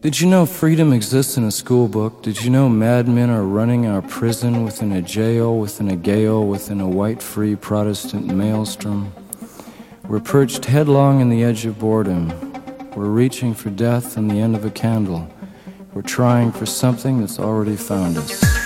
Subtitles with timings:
[0.00, 2.22] Did you know freedom exists in a school book?
[2.22, 6.80] Did you know madmen are running our prison within a jail, within a gale, within
[6.80, 9.12] a white free Protestant maelstrom?
[10.04, 12.28] We're perched headlong in the edge of boredom.
[12.94, 15.28] We're reaching for death and the end of a candle.
[15.92, 18.57] We're trying for something that's already found us.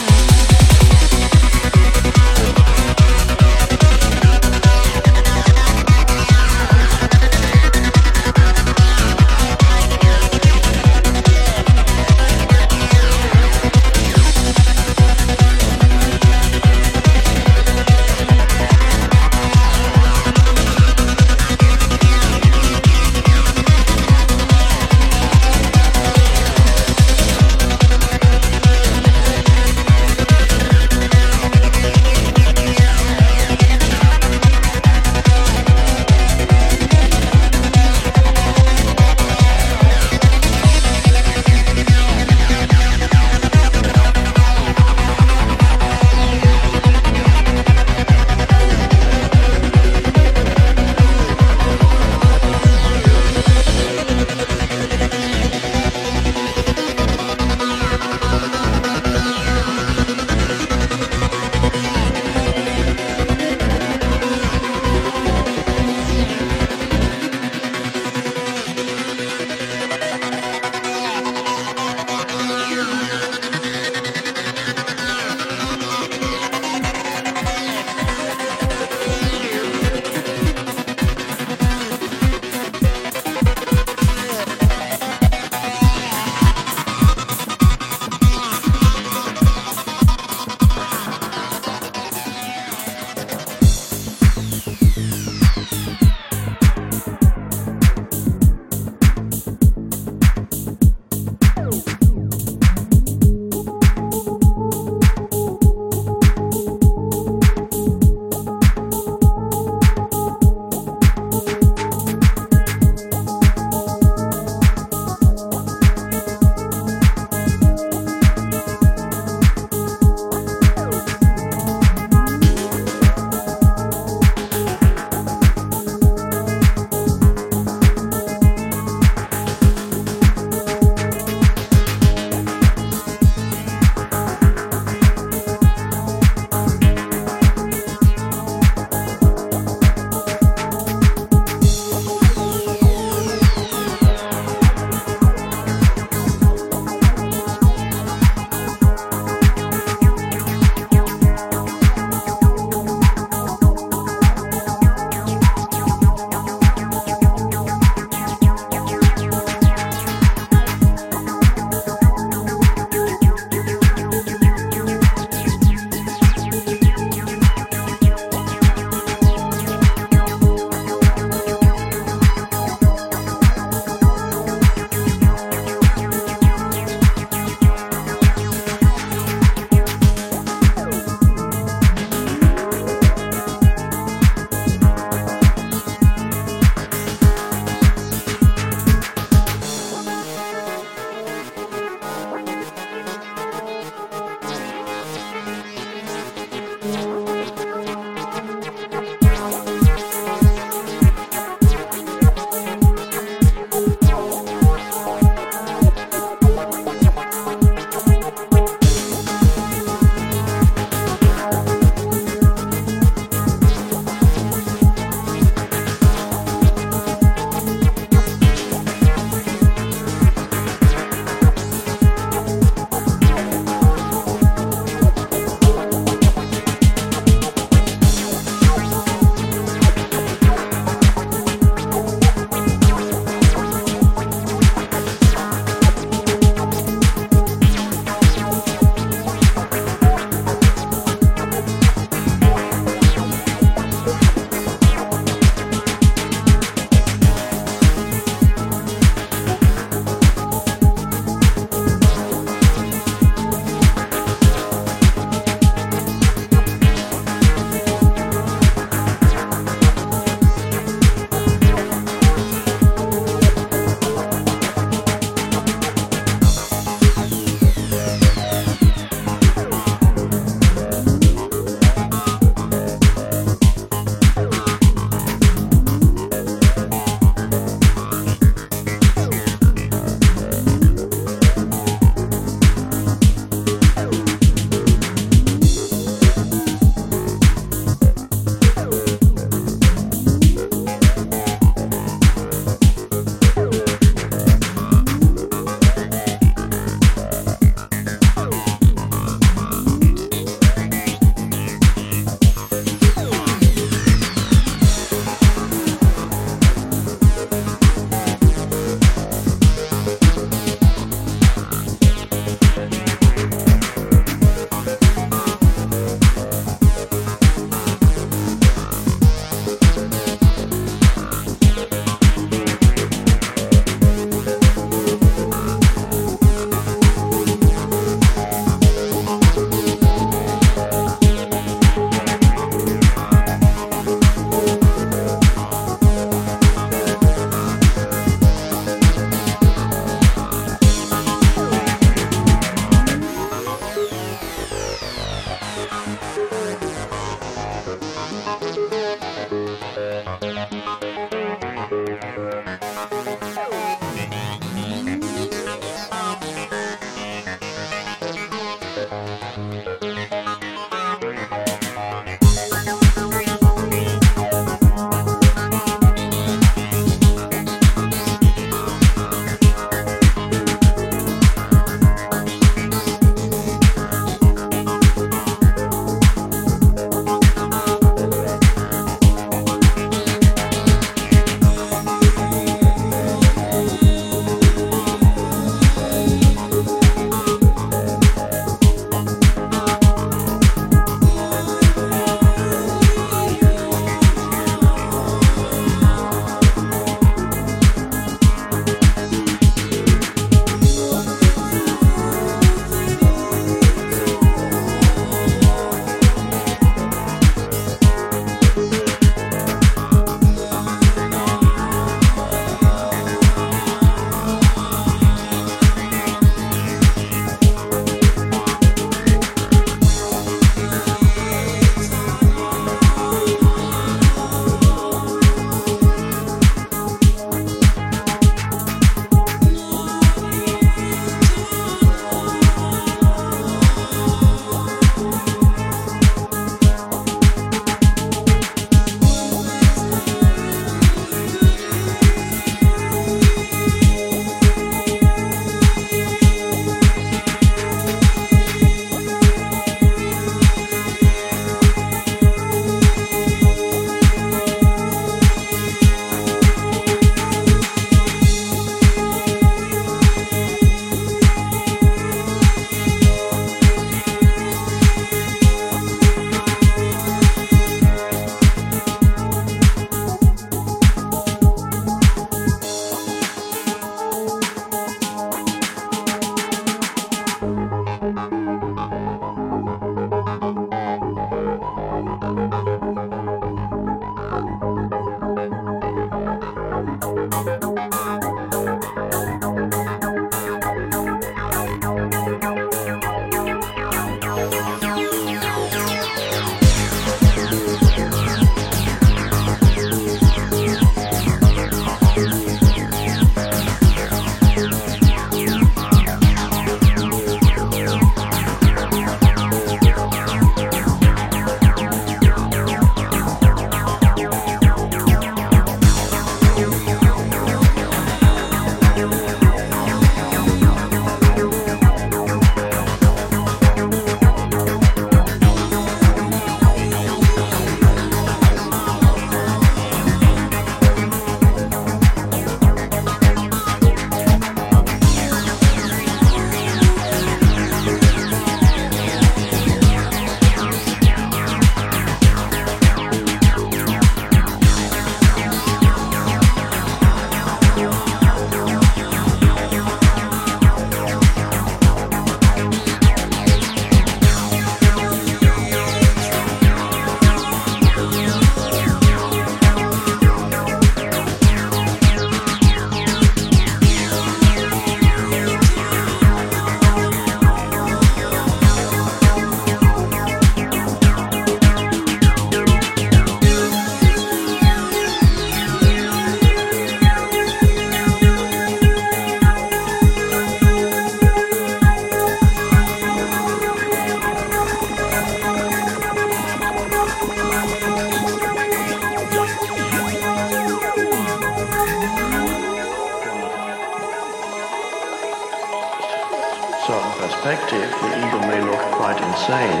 [597.68, 600.00] Perspective, the ego may look quite insane.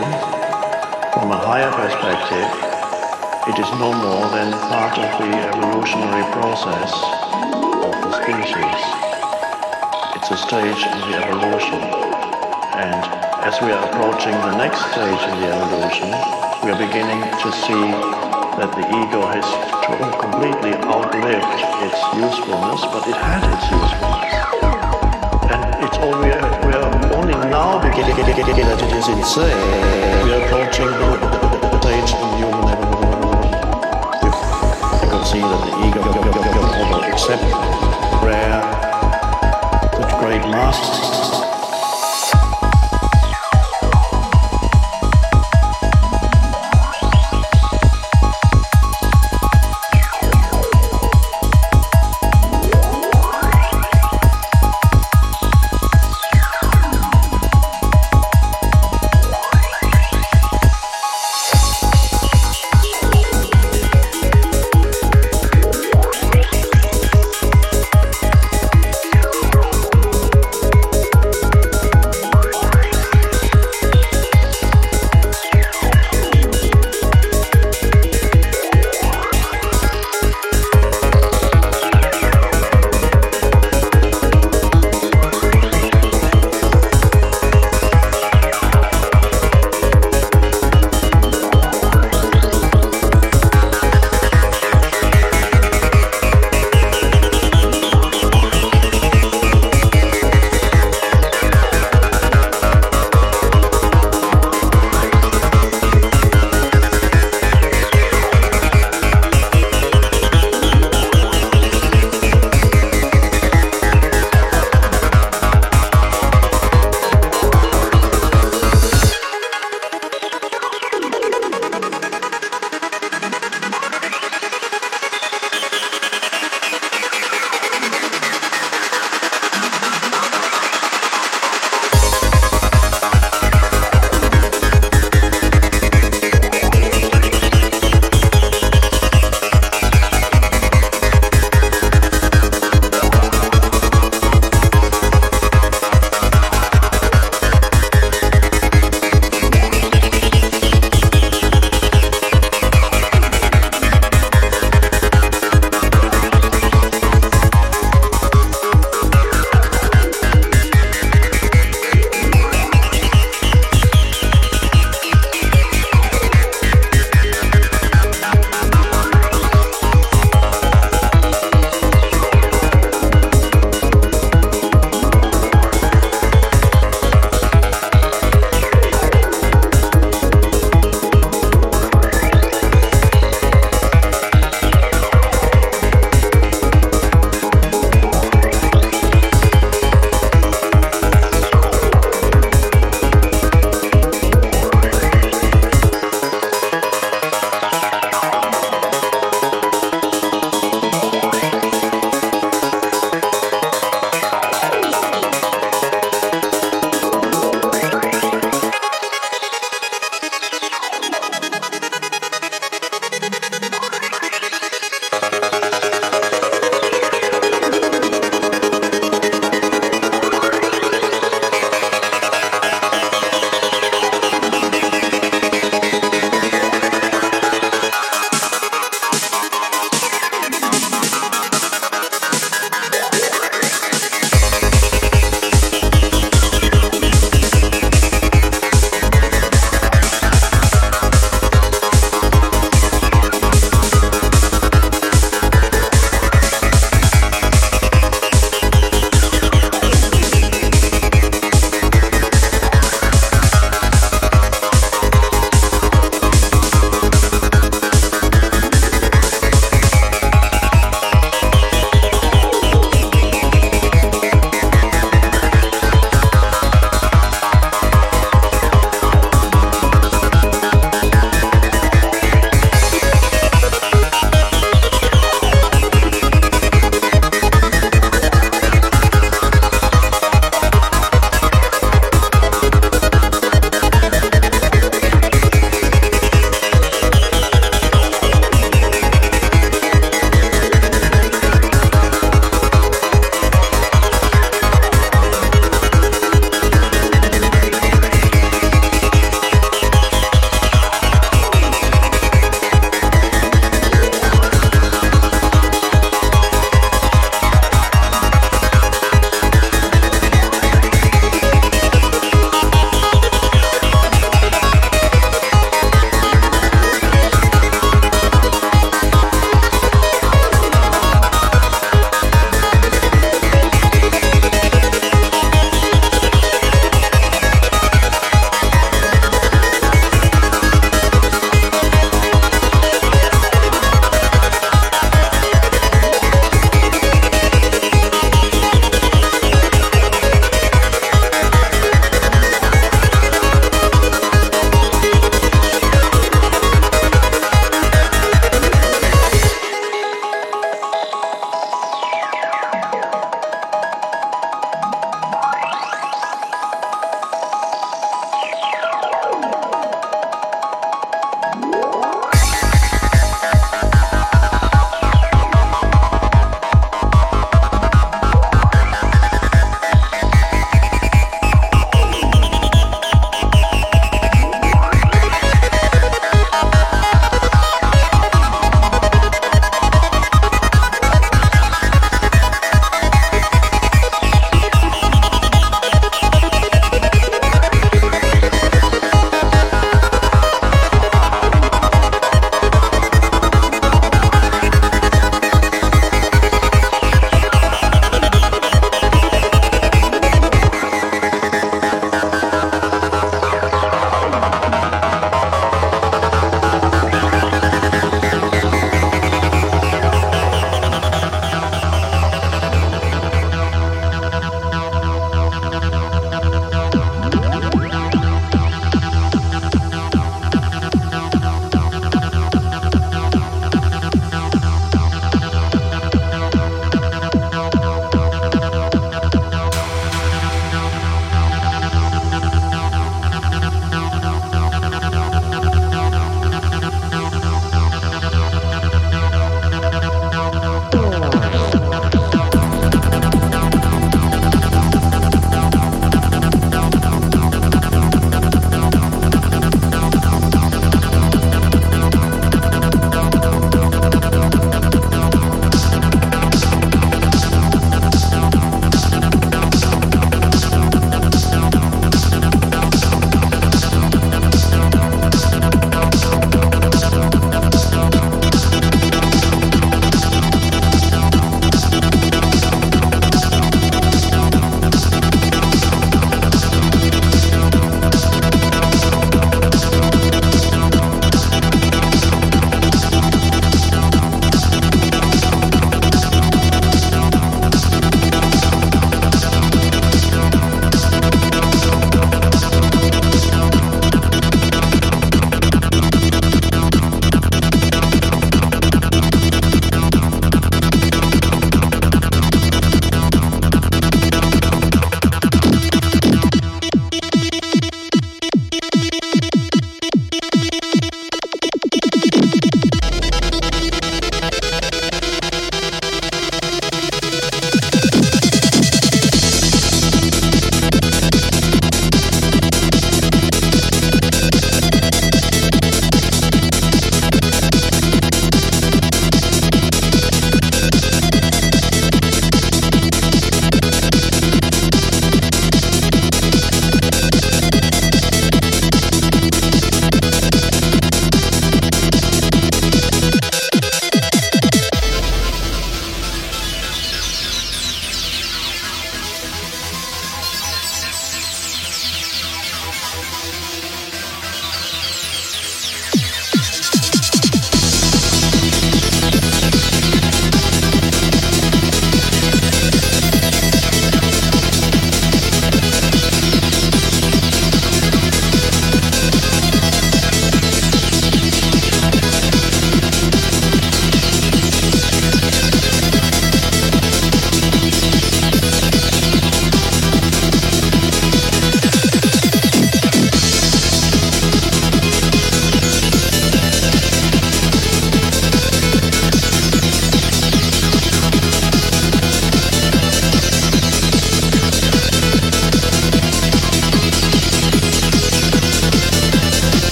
[1.12, 2.48] From a higher perspective,
[3.44, 6.88] it is no more than part of the evolutionary process
[7.84, 8.80] of the species.
[10.16, 11.76] It's a stage in the evolution.
[12.80, 13.04] And
[13.44, 16.08] as we are approaching the next stage in the evolution,
[16.64, 17.84] we are beginning to see
[18.56, 19.44] that the ego has
[20.16, 21.52] completely outlived
[21.84, 24.32] its usefulness, but it had its usefulness.
[25.52, 26.37] And it's all we
[28.62, 29.58] that it is insane.
[30.24, 33.58] We are approaching the stage in human evolution.
[35.02, 36.02] You can see that the ego
[37.10, 37.42] accept
[38.22, 38.62] rare,
[39.96, 41.47] such great masters.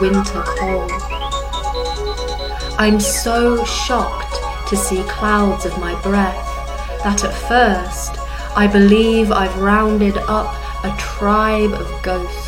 [0.00, 0.90] winter cold.
[2.78, 6.46] I'm so shocked to see clouds of my breath
[7.04, 8.18] that at first
[8.56, 10.54] I believe I've rounded up
[10.84, 12.41] a tribe of ghosts.